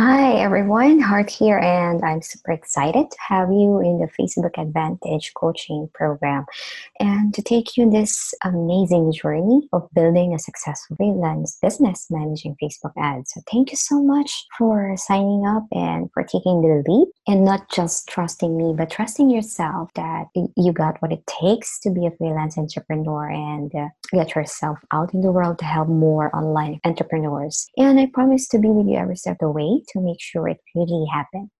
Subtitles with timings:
[0.00, 1.00] Hi, everyone.
[1.00, 6.46] Hart here, and I'm super excited to have you in the Facebook Advantage coaching program
[7.00, 12.92] and to take you this amazing journey of building a successful freelance business managing Facebook
[12.98, 13.32] ads.
[13.32, 17.70] So, thank you so much for signing up and for taking the leap and not
[17.70, 22.10] just trusting me, but trusting yourself that you got what it takes to be a
[22.12, 27.66] freelance entrepreneur and uh, get yourself out in the world to help more online entrepreneurs.
[27.76, 30.48] And I promise to be with you every step of the way to make sure
[30.48, 31.50] it really happens.